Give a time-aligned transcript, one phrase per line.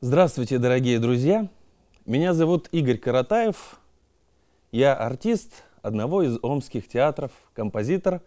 [0.00, 1.48] Здравствуйте, дорогие друзья!
[2.06, 3.80] Меня зовут Игорь Каратаев.
[4.70, 8.22] Я артист одного из омских театров, композитор.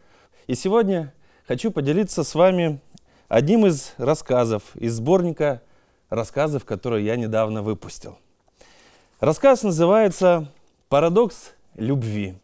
[0.48, 1.14] И сегодня
[1.48, 2.82] хочу поделиться с вами
[3.30, 5.62] одним из рассказов из сборника
[6.10, 8.20] рассказов, которые я недавно выпустил.
[9.22, 10.52] Рассказ называется
[10.90, 12.36] «Парадокс любви.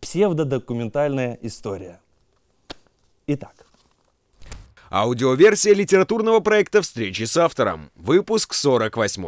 [0.00, 2.00] Псевдодокументальная история».
[3.28, 3.66] Итак,
[4.94, 7.90] Аудиоверсия литературного проекта «Встречи с автором».
[7.96, 9.24] Выпуск 48.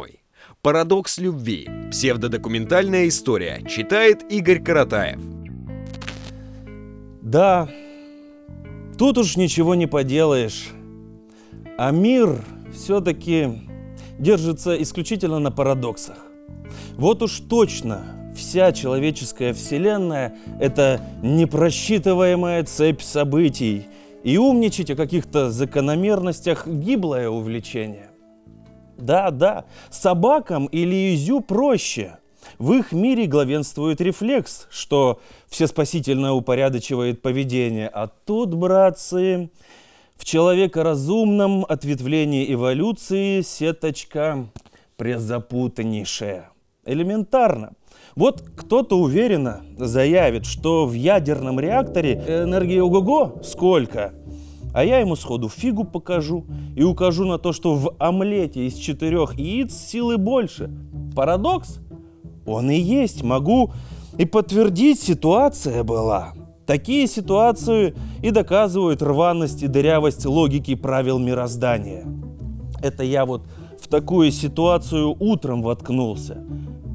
[0.61, 1.67] «Парадокс любви.
[1.89, 3.63] Псевдодокументальная история».
[3.67, 5.19] Читает Игорь Каратаев.
[7.23, 7.67] Да,
[8.99, 10.67] тут уж ничего не поделаешь.
[11.79, 13.67] А мир все-таки
[14.19, 16.19] держится исключительно на парадоксах.
[16.91, 18.03] Вот уж точно
[18.37, 23.87] вся человеческая вселенная– это непросчитываемая цепь событий–
[24.25, 28.09] и умничать о каких-то закономерностях– гиблое увлечение.
[28.97, 32.17] Да, да, собакам или изю проще.
[32.57, 37.87] В их мире главенствует рефлекс, что все спасительно упорядочивает поведение.
[37.87, 39.51] А тут, братцы,
[40.15, 44.47] в человекоразумном ответвлении эволюции сеточка
[44.97, 46.49] презапутаннейшая.
[46.83, 47.73] Элементарно.
[48.15, 54.13] Вот кто-то уверенно заявит, что в ядерном реакторе энергии ого-го сколько,
[54.73, 56.45] а я ему сходу фигу покажу
[56.77, 60.71] и укажу на то, что в омлете из четырех яиц силы больше.
[61.13, 61.79] Парадокс?
[62.45, 63.73] Он и есть, могу
[64.17, 66.33] и подтвердить, ситуация была.
[66.65, 72.05] Такие ситуации и доказывают рваность и дырявость логики правил мироздания.
[72.81, 73.43] Это я вот
[73.79, 76.45] в такую ситуацию утром воткнулся.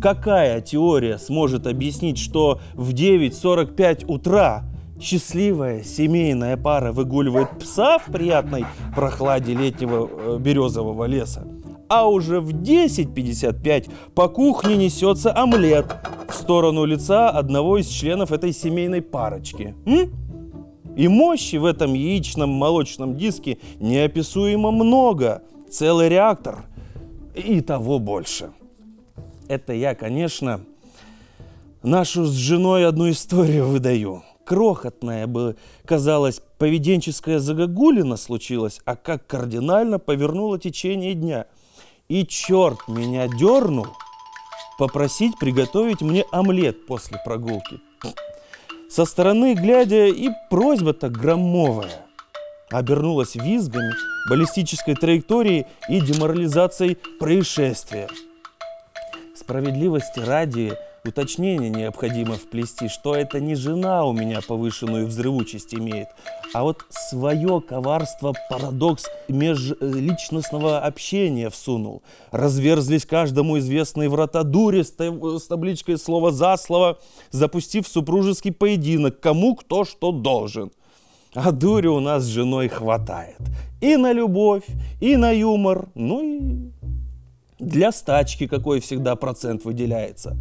[0.00, 4.64] Какая теория сможет объяснить, что в 9.45 утра
[4.98, 11.46] счастливая семейная пара выгуливает пса в приятной прохладе летнего э, березового леса,
[11.88, 15.94] а уже в 10.55 по кухне несется омлет
[16.28, 19.74] в сторону лица одного из членов этой семейной парочки.
[19.84, 20.10] М?
[20.96, 25.42] И мощи в этом яичном молочном диске неописуемо много.
[25.70, 26.64] Целый реактор
[27.34, 28.50] и того больше
[29.50, 30.60] это я, конечно,
[31.82, 34.22] нашу с женой одну историю выдаю.
[34.44, 41.46] Крохотная бы, казалось, поведенческая загогулина случилась, а как кардинально повернуло течение дня.
[42.08, 43.88] И черт меня дернул
[44.78, 47.80] попросить приготовить мне омлет после прогулки.
[48.88, 52.06] Со стороны глядя и просьба-то громовая
[52.70, 53.92] обернулась визгами,
[54.28, 58.08] баллистической траекторией и деморализацией происшествия–
[59.50, 60.74] Справедливости ради
[61.04, 66.06] уточнение необходимо вплести, что это не жена у меня повышенную взрывучесть имеет,
[66.54, 72.04] а вот свое коварство, парадокс межличностного общения всунул.
[72.30, 77.00] Разверзлись каждому известные врата дури с табличкой слово за слово,
[77.32, 80.70] запустив супружеский поединок, кому кто что должен.
[81.34, 83.38] А дури у нас с женой хватает.
[83.80, 84.62] И на любовь,
[85.00, 86.70] и на юмор, ну и
[87.60, 90.36] для стачки какой всегда процент выделяется.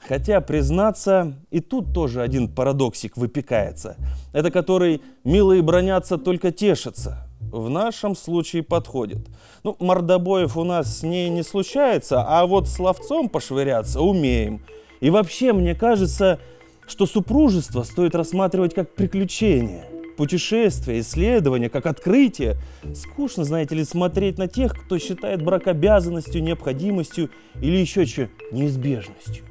[0.00, 3.96] Хотя, признаться, и тут тоже один парадоксик выпекается.
[4.32, 7.26] Это который милые бронятся, только тешатся.
[7.40, 9.26] В нашем случае подходит.
[9.64, 14.62] Ну, мордобоев у нас с ней не случается, а вот с ловцом пошвыряться умеем.
[15.00, 16.38] И вообще, мне кажется,
[16.86, 19.84] что супружество стоит рассматривать как приключение–
[20.18, 22.56] путешествия, исследования, как открытие.
[22.94, 27.30] Скучно, знаете ли, смотреть на тех, кто считает брак обязанностью, необходимостью
[27.62, 29.44] или еще что, неизбежностью.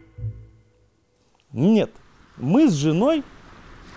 [1.54, 1.90] Нет,
[2.36, 3.24] мы с женой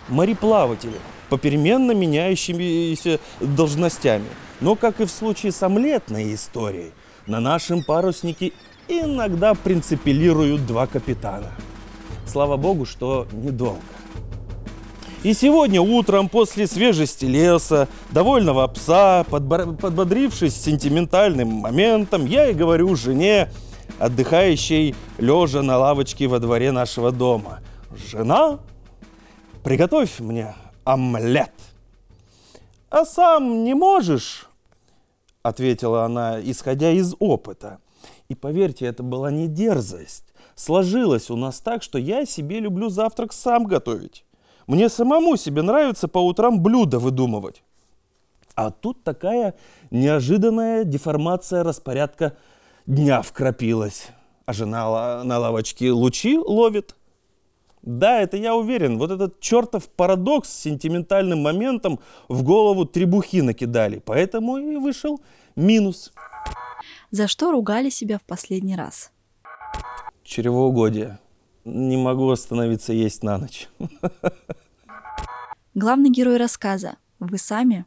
[0.08, 0.94] мореплаватели,
[1.28, 4.26] попеременно меняющимися должностями.
[4.60, 6.92] Но, как и в случае с омлетной историей,
[7.26, 8.52] на нашем паруснике
[8.86, 11.50] иногда принципилируют два капитана.
[12.26, 13.80] Слава богу, что недолго.
[15.22, 23.50] И сегодня утром после свежести леса, довольного пса, подбодрившись сентиментальным моментом, я и говорю жене,
[23.98, 27.60] отдыхающей лежа на лавочке во дворе нашего дома.
[28.10, 28.60] «Жена,
[29.62, 31.52] приготовь мне омлет».
[32.88, 34.48] «А сам не можешь?»—
[35.42, 37.78] ответила она, исходя из опыта.
[38.30, 40.32] И поверьте, это была не дерзость.
[40.54, 44.24] Сложилось у нас так, что я себе люблю завтрак сам готовить.
[44.70, 47.64] Мне самому себе нравится по утрам блюда выдумывать.
[48.54, 49.56] А тут такая
[49.90, 52.36] неожиданная деформация распорядка
[52.86, 54.10] дня вкрапилась.
[54.46, 56.94] А жена на лавочке лучи ловит.
[57.82, 58.96] Да, это я уверен.
[58.96, 63.98] Вот этот чертов парадокс с сентиментальным моментом в голову требухи накидали.
[63.98, 65.20] Поэтому и вышел
[65.56, 66.12] минус.
[67.10, 69.10] За что ругали себя в последний раз?
[70.22, 71.18] Чревоугодие.
[71.64, 73.68] Не могу остановиться есть на ночь.
[75.74, 76.96] Главный герой рассказа.
[77.18, 77.84] Вы сами?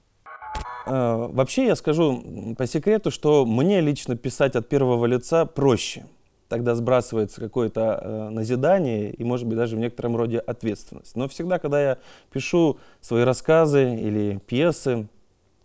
[0.86, 6.06] А, вообще я скажу по секрету, что мне лично писать от первого лица проще.
[6.50, 11.16] Тогда сбрасывается какое-то э, назидание и, может быть, даже в некотором роде ответственность.
[11.16, 11.98] Но всегда, когда я
[12.32, 15.08] пишу свои рассказы или пьесы,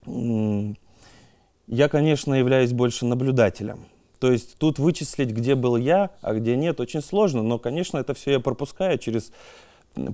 [0.07, 3.81] я, конечно, являюсь больше наблюдателем.
[4.19, 8.15] То есть тут вычислить, где был я, а где нет, очень сложно, но, конечно, это
[8.15, 9.33] все я пропускаю через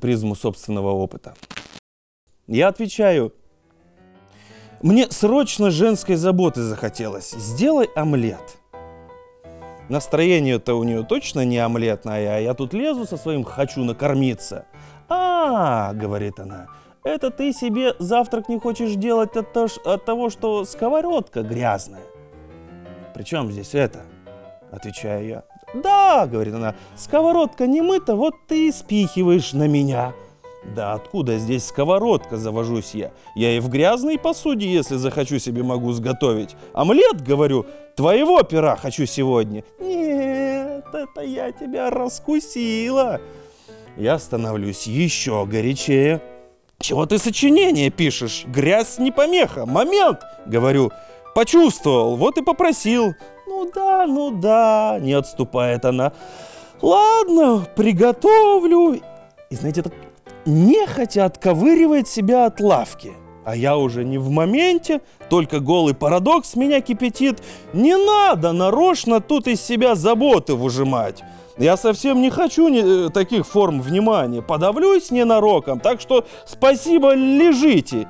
[0.01, 1.35] призму собственного опыта.
[2.47, 3.33] Я отвечаю,
[4.83, 7.31] мне срочно женской заботы захотелось.
[7.31, 8.59] Сделай омлет.
[9.89, 14.67] Настроение-то у нее точно не омлетное, а я тут лезу со своим «хочу накормиться».
[15.09, 16.69] «А,— говорит она,—
[17.05, 22.03] это ты себе завтрак не хочешь делать от, того, что сковородка грязная.
[23.15, 24.01] Причем здесь это?
[24.71, 25.43] Отвечаю я.
[25.75, 30.13] Да, говорит она, сковородка не мыта, вот ты и спихиваешь на меня.
[30.75, 33.13] Да откуда здесь сковородка, завожусь я.
[33.37, 36.57] Я и в грязной посуде, если захочу себе, могу сготовить.
[36.73, 37.67] Омлет, говорю,
[37.97, 39.63] твоего пера хочу сегодня.
[39.79, 43.21] Нет, это я тебя раскусила.
[43.97, 46.21] Я становлюсь еще горячее.
[46.81, 48.45] Чего ты сочинение пишешь?
[48.47, 49.67] Грязь не помеха.
[49.67, 50.91] Момент, говорю.
[51.35, 53.15] Почувствовал, вот и попросил.
[53.47, 56.13] Ну да, ну да, не отступает она.
[56.81, 59.01] Ладно, приготовлю.
[59.51, 59.93] И знаете, так
[60.47, 63.13] нехотя отковыривает себя от лавки.
[63.45, 67.43] А я уже не в моменте, только голый парадокс меня кипятит.
[67.73, 71.23] Не надо нарочно тут из себя заботы выжимать.
[71.59, 74.43] Я совсем не хочу не, э, таких форм внимания.
[74.43, 78.09] Подавлюсь ненароком, так что спасибо, лежите.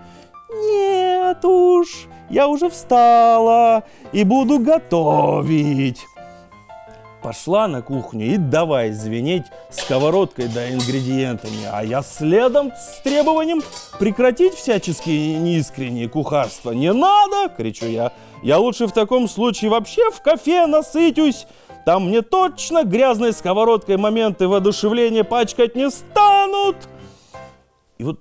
[0.51, 6.05] Нет уж, я уже встала и буду готовить
[7.23, 13.63] пошла на кухню и давай звенеть сковородкой да ингредиентами, а я следом с требованием
[13.99, 16.73] прекратить всяческие неискренние кухарства.
[16.73, 18.13] «Не надо!»— кричу я.
[18.43, 21.47] «Я лучше в таком случае вообще в кафе насытюсь.
[21.87, 26.77] Там мне точно грязной сковородкой моменты воодушевления пачкать не станут!»
[27.97, 28.21] И вот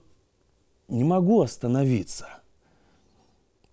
[0.88, 2.43] не могу остановиться.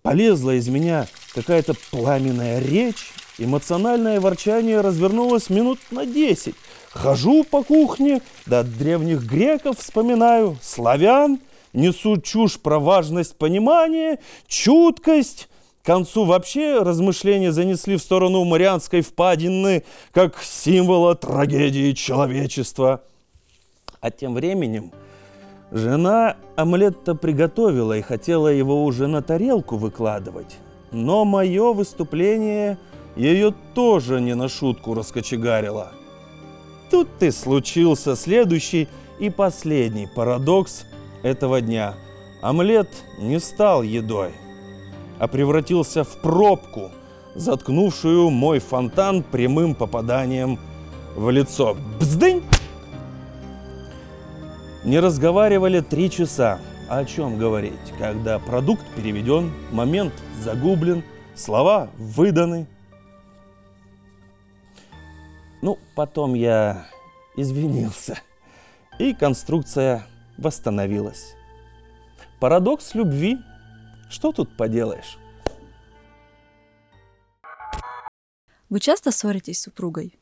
[0.01, 6.55] Полезла из меня какая-то пламенная речь, Эмоциональное ворчание развернулось минут на десять.
[6.91, 11.39] Хожу по кухне, да древних греков вспоминаю, славян,
[11.73, 15.47] несу чушь про важность понимания, чуткость.
[15.81, 23.01] К концу вообще размышления занесли в сторону Марианской впадины, как символа трагедии человечества.
[24.01, 24.91] А тем временем
[25.71, 30.57] жена омлет-то приготовила и хотела его уже на тарелку выкладывать.
[30.91, 32.77] Но мое выступление–
[33.15, 35.91] ее тоже не на шутку раскочегарило.
[36.89, 38.87] Тут и случился следующий
[39.19, 40.85] и последний парадокс
[41.23, 41.95] этого дня.
[42.41, 42.89] Омлет
[43.19, 44.31] не стал едой,
[45.19, 46.91] а превратился в пробку,
[47.35, 50.59] заткнувшую мой фонтан прямым попаданием
[51.15, 51.77] в лицо.
[51.99, 52.43] Бздынь!
[54.83, 56.59] Не разговаривали три часа.
[56.89, 60.13] О чем говорить, когда продукт переведен, момент
[60.43, 61.03] загублен,
[61.35, 62.67] слова выданы,
[65.61, 66.87] ну, потом я
[67.37, 68.19] извинился,
[68.99, 70.05] и конструкция
[70.37, 71.35] восстановилась.
[72.39, 73.37] Парадокс любви.
[74.09, 75.17] Что тут поделаешь?
[78.69, 80.19] Вы часто ссоритесь с супругой?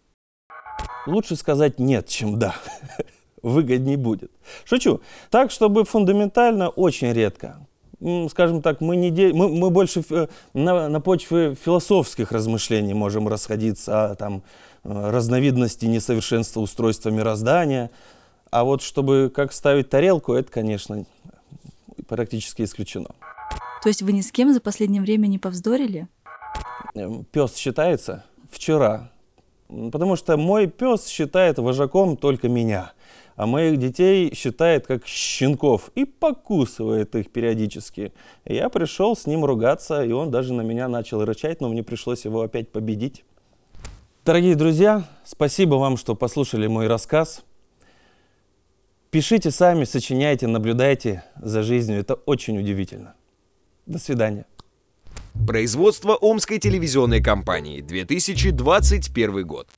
[1.08, 2.56] Лучше сказать нет, чем да.
[3.42, 4.32] Выгодней будет.
[4.66, 5.02] Шучу.
[5.30, 7.58] Так, чтобы фундаментально, очень редко
[8.30, 9.34] скажем так, мы, не де...
[9.34, 10.04] мы, мы больше
[10.54, 14.44] на, на почве философских размышлений можем расходиться о там,
[14.84, 17.92] э, разновидности несовершенства устройства мироздания.
[18.52, 21.06] А вот чтобы как ставить тарелку, это, конечно,
[22.08, 23.10] практически исключено.
[23.84, 26.08] То есть вы ни с кем за последнее время не повздорили?
[26.96, 29.12] Эм, пес считается вчера.
[29.68, 32.94] Потому что мой пес считает вожаком только меня
[33.40, 38.12] а моих детей считает как щенков и покусывает их периодически.
[38.44, 42.26] Я пришел с ним ругаться, и он даже на меня начал рычать, но мне пришлось
[42.26, 43.24] его опять победить.
[44.26, 47.46] Дорогие друзья, спасибо вам, что послушали мой рассказ.
[49.10, 51.98] Пишите сами, сочиняйте, наблюдайте за жизнью.
[51.98, 53.16] Это очень удивительно.
[53.86, 54.48] До свидания.
[55.48, 59.70] Производство Омской телевизионной компании, 2021 год.